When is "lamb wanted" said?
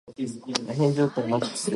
0.79-1.51